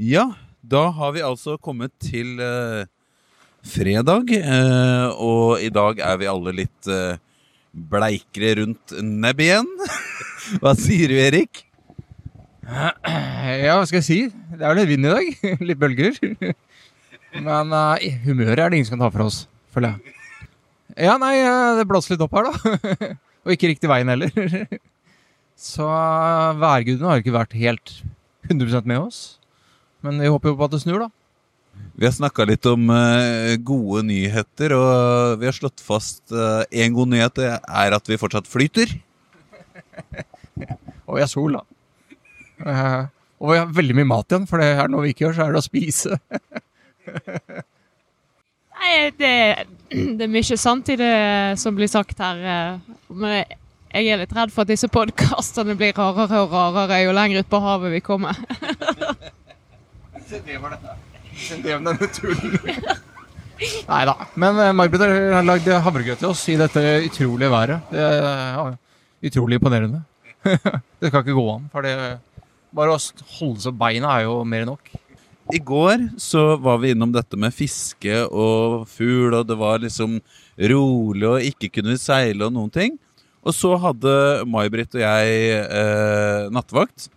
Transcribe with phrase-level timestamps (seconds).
[0.00, 0.30] Ja,
[0.64, 2.86] da har vi altså kommet til eh,
[3.60, 7.18] fredag, eh, og i dag er vi alle litt eh,
[7.72, 9.68] bleikere rundt nebbet igjen.
[10.62, 11.60] Hva sier du, Erik?
[12.62, 14.18] Ja, hva skal jeg si?
[14.54, 15.44] Det er jo litt vind i dag.
[15.68, 16.16] litt bølger.
[17.42, 19.42] Men uh, humøret er det ingen som kan ta fra oss,
[19.74, 20.16] føler jeg.
[21.08, 23.12] Ja, nei, eh, det blåser litt opp her, da.
[23.44, 24.32] Og ikke riktig veien heller.
[25.58, 27.96] Så uh, værgudene har ikke vært helt
[28.48, 29.22] 100% med oss.
[30.02, 31.10] Men vi håper jo på at det snur, da.
[31.96, 37.12] Vi har snakka litt om uh, gode nyheter, og vi har slått fast én god
[37.14, 38.92] nyhet det er at vi fortsatt flyter.
[41.06, 41.62] Og vi har sol, da.
[42.62, 43.02] Uh,
[43.42, 45.44] og vi har veldig mye mat igjen, for det er noe vi ikke gjør, så
[45.48, 46.18] er det å spise.
[48.82, 49.32] Nei, det,
[49.90, 51.14] det er mye sant i det
[51.60, 52.38] som blir sagt her.
[52.38, 53.42] eh, Men
[53.92, 57.50] jeg er litt redd for at disse podkastene blir rarere og rarere jo lenger ut
[57.50, 58.38] på havet vi kommer.
[60.32, 60.92] Se det var dette.
[61.60, 62.94] Det var denne.
[63.84, 64.14] Nei da.
[64.40, 67.90] Men uh, May-Britt har lagd havregrøt til oss i dette utrolige været.
[67.92, 68.22] Det er
[68.56, 68.64] ja,
[69.28, 70.00] utrolig imponerende.
[70.48, 71.66] det skal ikke gå an.
[71.74, 71.92] For det,
[72.72, 73.02] bare å
[73.36, 74.88] holde seg beina er jo mer enn nok.
[75.52, 80.16] I går så var vi innom dette med fiske og fugl, og det var liksom
[80.72, 82.96] rolig og ikke kunne vi seile og noen ting.
[83.44, 84.14] Og så hadde
[84.48, 87.10] May-Britt og jeg eh, nattevakt.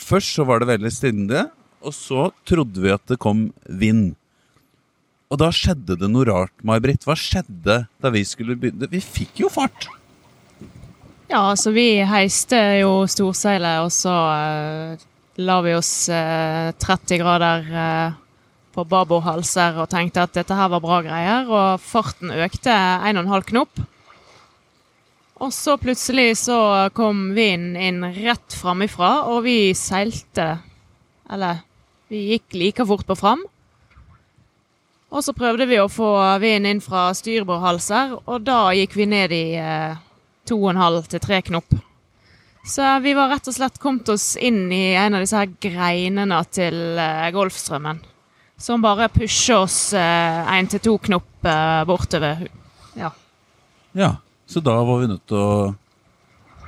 [0.00, 1.44] Først så var det veldig stille,
[1.88, 4.12] og så trodde vi at det kom vind.
[5.28, 7.04] Og da skjedde det noe rart, May-Britt.
[7.08, 8.88] Hva skjedde da vi skulle begynne?
[8.92, 9.88] Vi fikk jo fart!
[11.28, 15.02] Ja, altså vi heiste jo storseilet, og så uh,
[15.36, 18.16] la vi oss uh, 30 grader uh,
[18.72, 21.52] på babordhalser og tenkte at dette her var bra greier.
[21.52, 23.84] Og farten økte 1,5 knop.
[25.38, 30.56] Og så plutselig så kom vinden inn rett framifra, og vi seilte
[31.30, 31.60] Eller
[32.08, 33.42] vi gikk like fort på fram.
[35.08, 36.10] Og så prøvde vi å få
[36.42, 39.96] vinden inn fra styrbordhalser, og da gikk vi ned i eh,
[40.48, 41.78] 2,5 til 3 knop.
[42.68, 46.42] Så vi var rett og slett kommet oss inn i en av disse her greinene
[46.52, 48.02] til eh, Golfstrømmen.
[48.58, 52.42] Som bare pusher oss én til to knop eh, bortover.
[52.98, 53.12] Ja.
[53.96, 54.16] Ja,
[54.50, 55.52] så da var vi nødt til å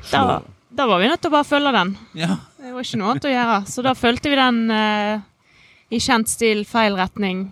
[0.06, 0.38] slå Da,
[0.80, 1.92] da var vi nødt til å bare følge den.
[2.16, 2.38] Ja.
[2.60, 3.58] Det var ikke noe annet å gjøre.
[3.68, 5.26] Så da fulgte vi den eh,
[5.90, 7.48] i kjent stil feil retning.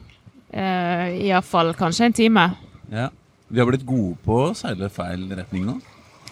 [0.54, 2.50] Uh, Iallfall kanskje en time.
[2.90, 3.10] ja.
[3.48, 5.78] Vi har blitt gode på å seile feil retning nå.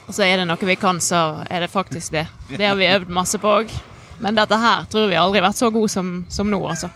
[0.04, 2.26] Og så er det noe vi kan, så er det faktisk det.
[2.50, 3.72] Det har vi øvd masse på òg.
[4.20, 6.90] Men dette her tror vi aldri har vært så gode som, som nå, altså.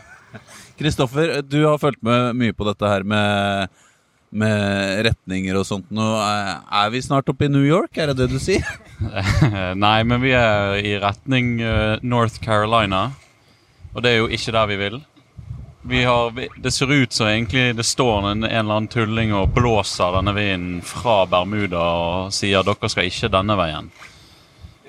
[0.81, 3.73] Kristoffer, du har fulgt med mye på dette her med,
[4.31, 5.89] med retninger og sånt.
[5.89, 8.65] Nå er er vi snart oppe i New York, er det det du sier?
[9.85, 13.11] Nei, men vi er i retning eh, North Carolina.
[13.95, 15.01] Og det er jo ikke der vi vil.
[15.91, 19.55] Vi har, det ser ut som egentlig det står en, en eller annen tulling og
[19.57, 23.89] blåser denne vinden fra Bermuda og sier dere skal ikke denne veien.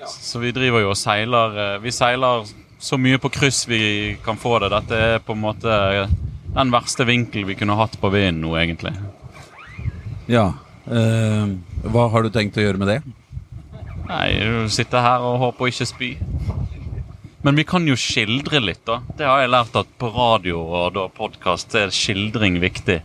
[0.06, 2.44] Så vi driver jo og seiler eh, Vi seiler
[2.82, 3.82] så mye på kryss vi
[4.24, 4.72] kan få det.
[4.74, 5.76] Dette er på en måte
[6.52, 8.92] den verste vinkel vi kunne hatt på vinden nå, egentlig.
[10.26, 10.48] Ja.
[10.90, 11.54] Eh,
[11.94, 12.98] hva har du tenkt å gjøre med det?
[14.08, 14.26] Nei,
[14.74, 16.10] sitte her og håpe å ikke spy.
[17.44, 19.00] Men vi kan jo skildre litt, da.
[19.18, 23.00] Det har jeg lært at på radio og podkast er skildring viktig.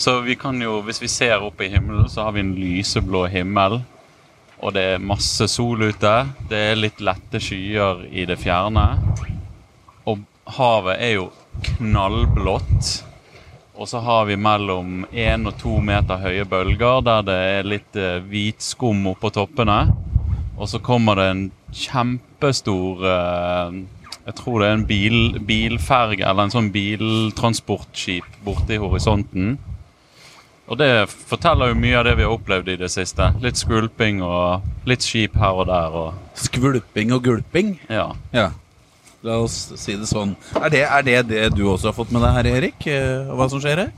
[0.00, 3.26] Så vi kan jo, hvis vi ser opp i himmelen, så har vi en lyseblå
[3.28, 3.82] himmel.
[4.64, 6.14] Og det er masse sol ute.
[6.48, 8.86] Det er litt lette skyer i det fjerne.
[10.08, 10.24] Og
[10.56, 11.28] havet er jo
[11.68, 12.94] knallblått.
[13.76, 17.96] Og så har vi mellom én og to meter høye bølger der det er litt
[17.98, 19.82] eh, hvit skum oppå toppene.
[20.56, 21.48] Og så kommer det en
[22.44, 23.84] kjempestor eh,
[24.24, 29.58] Jeg tror det er en bil, bilferge eller en sånn biltransportskip borte i horisonten.
[30.64, 33.34] Og det forteller jo mye av det vi har opplevd i det siste.
[33.44, 35.92] Litt skvulping og litt skip her og der.
[35.92, 37.78] Og, Skvulping og gulping?
[37.88, 38.12] ja.
[38.32, 38.50] Ja.
[39.24, 40.34] La oss si det sånn.
[40.60, 42.88] Er det, er det det du også har fått med deg her, Erik?
[43.30, 43.92] og Hva som skjer her?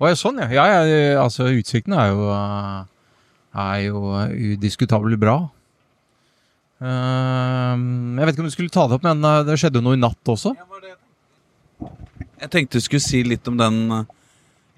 [0.00, 0.48] Å, ja, sånn, ja.
[0.52, 3.18] ja, ja altså, utsikten er jo, eh,
[3.52, 4.00] er jo
[4.56, 5.36] udiskutabelt bra.
[6.76, 7.74] Eh,
[8.20, 9.96] jeg vet ikke om du skulle ta det opp, men eh, det skjedde jo noe
[9.96, 10.52] i natt også.
[12.36, 14.04] Jeg tenkte jeg skulle si litt om den eh,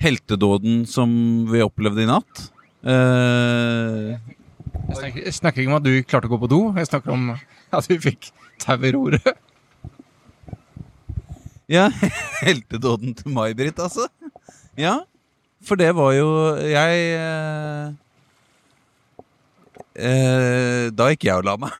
[0.04, 1.10] heltedåden som
[1.50, 2.44] vi opplevde i natt.
[2.86, 4.14] Eh,
[4.88, 7.12] Jeg snakker, jeg snakker ikke om at du klarte å gå på do, jeg snakker
[7.16, 8.30] om at vi fikk
[8.62, 9.26] tau i roret.
[11.68, 11.88] ja,
[12.46, 14.06] heltedåden til May-Britt, altså.
[14.78, 15.00] Ja,
[15.66, 16.28] for det var jo
[16.70, 16.98] Jeg
[19.98, 21.74] eh, Da gikk jeg og la meg.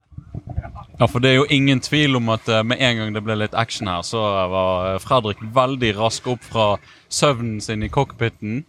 [0.98, 3.36] Ja, for det er jo ingen tvil om at eh, med en gang det ble
[3.38, 4.18] litt action her, så
[4.50, 6.72] var eh, Fredrik veldig rask opp fra
[7.06, 8.64] søvnen sin i cockpiten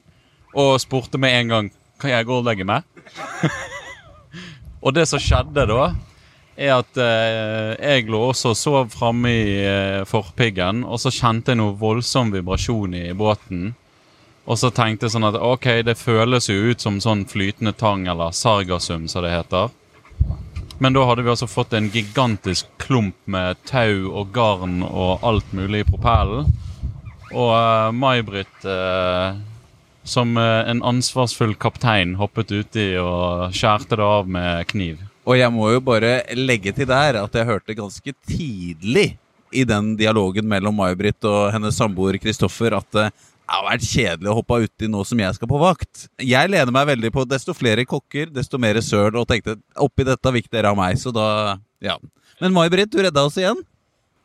[0.54, 2.86] og spurte med en gang kan jeg gå og legge meg.
[4.86, 5.90] og det som skjedde da,
[6.60, 11.54] er at eh, jeg lå også og sov framme i eh, forpiggen, og så kjente
[11.54, 13.74] jeg noe voldsom vibrasjon i båten.
[14.50, 18.08] Og så tenkte jeg sånn at ok, det føles jo ut som sånn flytende tang
[18.10, 19.70] eller sargasum, som det heter.
[20.80, 25.52] Men da hadde vi altså fått en gigantisk klump med tau og garn og alt
[25.56, 26.48] mulig i propellen.
[27.30, 29.36] Og uh, May-Britt, uh,
[30.08, 35.04] som uh, en ansvarsfull kaptein, hoppet uti og skjærte det av med kniv.
[35.28, 39.12] Og jeg må jo bare legge til der at jeg hørte ganske tidlig
[39.52, 43.12] i den dialogen mellom May-Britt og hennes samboer Kristoffer at eh,
[43.50, 46.04] det har vært kjedelig å hoppe uti nå som jeg skal på vakt.
[46.22, 50.34] Jeg lener meg veldig på desto flere kokker, desto mer søl, og tenkte oppi dette
[50.36, 51.96] fikk dere av meg, så da Ja.
[52.40, 53.58] Men May-Britt, du redda oss igjen.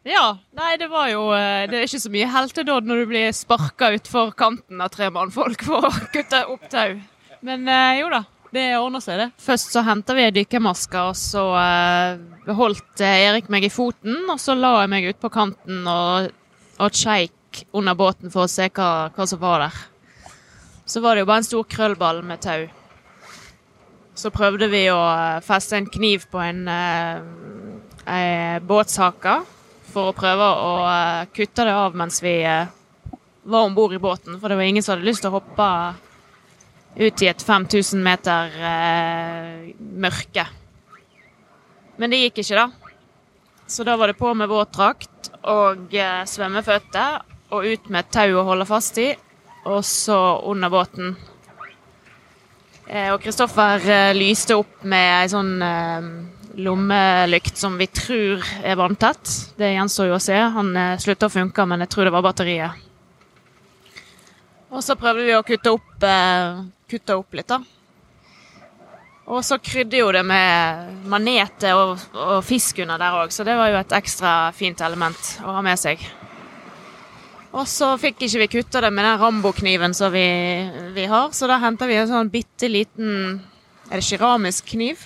[0.05, 3.33] Ja, nei, det var jo eh, Det er ikke så mye heltedåd når du blir
[3.33, 6.99] sparka utfor kanten av tre mannfolk for å kutte opp tau.
[7.47, 8.21] Men eh, jo da,
[8.53, 9.31] det ordner seg, det.
[9.41, 14.37] Først så henta vi ei dykkermaske, og så eh, holdt Erik meg i foten, og
[14.43, 16.29] så la jeg meg ut på kanten og,
[16.77, 16.93] og
[17.73, 19.83] under båten for å se hva, hva som var der.
[20.85, 22.67] Så var det jo bare en stor krøllball med tau.
[24.15, 27.23] Så prøvde vi å eh, feste en kniv på en, eh,
[28.05, 29.39] ei båtshake
[29.91, 32.69] for å prøve å eh, kutte det av mens vi eh,
[33.45, 34.39] var om bord i båten.
[34.41, 35.69] For det var ingen som hadde lyst til å hoppe
[36.95, 40.47] ut i et 5000 meter eh, mørke.
[41.99, 42.69] Men det gikk ikke, da.
[43.67, 48.41] Så da var det på med våtdrakt og eh, svømmeføtter og ut med et tau
[48.41, 49.13] å holde fast i,
[49.65, 50.19] og så
[50.51, 51.15] under båten.
[52.87, 56.09] Eh, og Kristoffer eh, lyste opp med ei sånn eh,
[56.65, 59.31] lommelykt som vi tror er vanntett.
[59.57, 60.37] Det gjenstår jo å se.
[60.37, 62.83] Han slutta å funke, men jeg tror det var batteriet.
[64.75, 66.05] Og så prøvde vi å kutte opp,
[66.91, 67.61] kutte opp litt, da.
[69.25, 73.55] Og så krydde jo det med maneter og, og fisk under der òg, så det
[73.57, 76.03] var jo et ekstra fint element å ha med seg.
[77.55, 80.27] Og så fikk ikke vi kutta det med den Rambo-kniven som vi,
[80.97, 83.43] vi har, så da henta vi en sånn bitte liten
[83.93, 85.03] Er det keramisk kniv?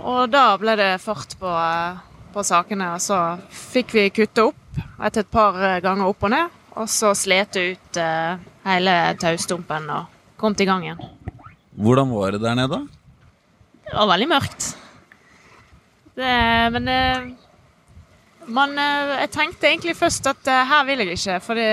[0.00, 2.00] Og da ble det fart på, eh,
[2.34, 3.18] på sakene, og så
[3.52, 7.62] fikk vi kutta opp etter et par eh, ganger opp og ned, og så slete
[7.72, 11.04] ut eh, hele taustumpen og kom til gang igjen.
[11.78, 12.80] Hvordan var det der nede?
[13.86, 14.72] Det var veldig mørkt.
[16.18, 16.34] Det,
[16.74, 17.00] men det,
[18.54, 21.70] man, eh, Jeg tenkte egentlig først at eh, her vil jeg ikke, for det,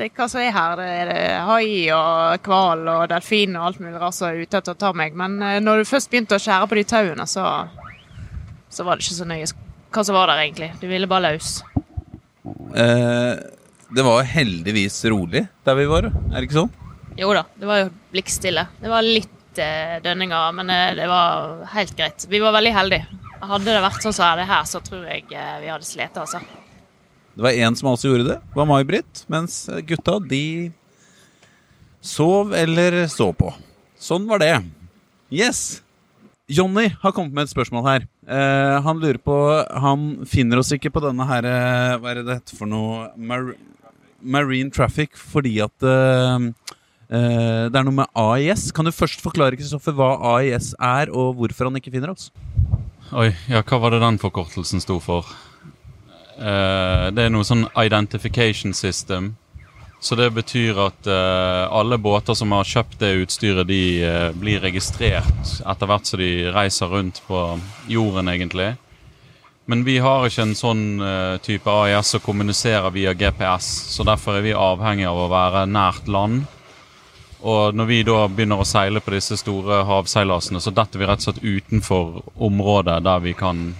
[0.00, 3.82] det, hva som er her, det er det hai og hval og delfin og alt
[3.82, 5.16] mulig rart som er ute etter å ta meg.
[5.18, 7.46] Men eh, når du først begynte å skjære på de tauene, så,
[8.72, 9.50] så var det ikke så nøye
[9.92, 10.70] hva som var der, egentlig.
[10.80, 11.58] Du ville bare løs.
[12.80, 13.34] Eh,
[13.92, 16.72] det var heldigvis rolig der vi var, er det ikke sånn?
[17.18, 18.64] Jo da, det var jo blikkstille.
[18.80, 22.24] Det var litt eh, dønninger, men det var helt greit.
[22.32, 23.21] Vi var veldig heldige.
[23.42, 26.38] Hadde det vært sånn som det her, så tror jeg eh, vi hadde slitt, altså.
[27.32, 29.24] Det var én som også gjorde det, det var May-Britt.
[29.32, 30.70] Mens gutta, de
[32.02, 33.50] sov eller så på.
[33.98, 34.54] Sånn var det.
[35.32, 35.80] Yes.
[36.52, 38.06] Jonny har kommet med et spørsmål her.
[38.26, 39.34] Eh, han lurer på
[39.82, 43.08] Han finner oss ikke på denne her eh, Hva er det det heter for noe?
[43.16, 43.48] Mar
[44.22, 46.44] Marine Traffic fordi at eh,
[47.10, 48.68] eh, det er noe med AIS.
[48.74, 52.28] Kan du først forklare Kristoffer, hva AIS er, og hvorfor han ikke finner oss?
[53.12, 55.26] Oi, ja, hva var det den forkortelsen sto for?
[56.40, 59.34] Eh, det er noe sånn identification system.
[60.00, 64.64] Så det betyr at eh, alle båter som har kjøpt det utstyret, de eh, blir
[64.64, 67.42] registrert etter hvert som de reiser rundt på
[67.92, 68.70] jorden, egentlig.
[69.68, 74.40] Men vi har ikke en sånn eh, type AIS som kommuniserer via GPS, så derfor
[74.40, 76.48] er vi avhengig av å være nært land.
[77.42, 81.22] Og når vi da begynner å seile på disse store havseilasene, så detter vi rett
[81.24, 83.72] og slett utenfor området der vi kan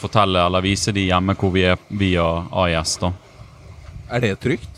[0.00, 2.24] fortelle eller vise de hjemme hvor vi er via
[2.64, 2.96] AIS.
[3.02, 3.12] da.
[4.10, 4.68] Er det trygt?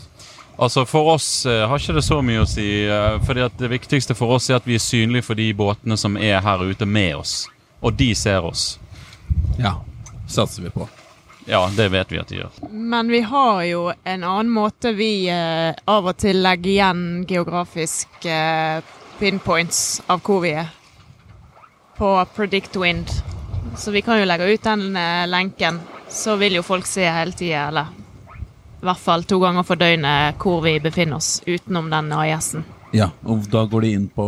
[0.59, 2.67] Altså For oss eh, har ikke det så mye å si.
[2.85, 5.97] eh, fordi at Det viktigste for oss er at vi er synlige for de båtene
[5.97, 7.47] som er her ute med oss.
[7.81, 8.77] Og de ser oss.
[9.57, 9.79] Ja.
[10.27, 10.87] Satser vi på.
[11.45, 12.51] Ja, det vet vi at de gjør.
[12.71, 18.25] Men vi har jo en annen måte vi eh, av og til legger igjen geografisk
[18.25, 18.79] eh,
[19.19, 20.71] pinpoints av hvor vi er.
[21.97, 23.11] På Predict Wind.
[23.77, 25.81] Så vi kan jo legge ut den eh, lenken.
[26.09, 27.91] Så vil jo folk se hele tida, eller
[28.83, 32.65] i hvert fall to ganger for døgnet, hvor vi befinner oss utenom den AIS-en.
[32.93, 34.27] Ja, og da går de inn på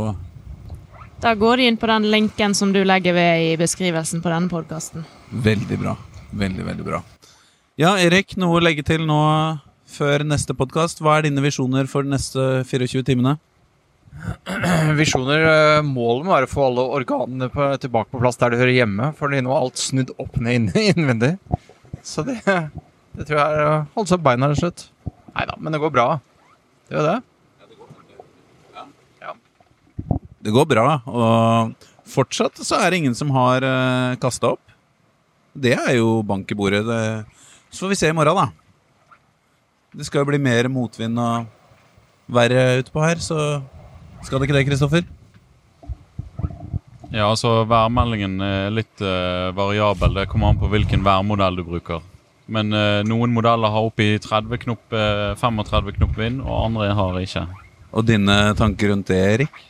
[1.21, 4.49] Da går de inn på den linken som du legger ved i beskrivelsen på denne
[4.49, 5.05] podkasten.
[5.29, 5.95] Veldig bra.
[6.31, 7.01] Veldig, veldig bra.
[7.79, 9.19] Ja, Erik, noe å legge til nå
[9.95, 11.01] før neste podkast?
[11.03, 13.35] Hva er dine visjoner for de neste 24 timene?
[14.99, 18.61] Visjoner eh, Målet må være å få alle organene på, tilbake på plass der de
[18.61, 19.11] hører hjemme.
[19.19, 21.35] For nå er alt snudd opp ned innvendig.
[22.05, 24.89] Så det, det tror jeg er å holde seg på beina, til slutt.
[25.35, 26.09] Nei da, men det går bra.
[26.87, 27.21] Det gjør det.
[30.45, 34.74] Det går bra, og fortsatt så er det ingen som har uh, kasta opp.
[35.55, 36.83] Det er jo bank i bordet.
[36.85, 37.01] Det.
[37.71, 38.47] Så får vi se i morgen, da.
[39.95, 41.45] Det skal jo bli mer motvind og
[42.35, 43.61] verre utpå her, så
[44.25, 45.05] skal det ikke det, Kristoffer?
[47.13, 50.17] Ja, altså Værmeldingen er litt uh, variabel.
[50.17, 52.03] Det kommer an på hvilken værmodell du bruker.
[52.51, 57.21] Men uh, noen modeller har oppi 30 knop, uh, 35 knop vind, og andre har
[57.21, 57.45] ikke.
[57.95, 59.63] Og dine tanker rundt det, Erik?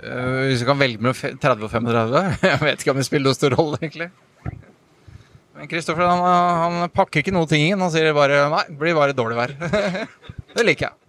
[0.00, 3.28] Eh, hvis du kan velge mellom 30 og 35 Jeg vet ikke om det spiller
[3.28, 4.10] noen stor rolle, egentlig.
[5.56, 7.82] Men Kristoffer han, han pakker ikke noe ting inn.
[7.82, 9.56] Han sier bare nei, det blir bare dårlig vær.
[10.56, 10.99] det liker jeg.